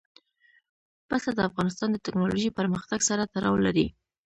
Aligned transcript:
پسه 1.09 1.29
د 1.35 1.39
افغانستان 1.49 1.89
د 1.91 1.97
تکنالوژۍ 2.05 2.49
پرمختګ 2.59 2.99
سره 3.09 3.29
تړاو 3.33 3.55
لري. 3.65 3.87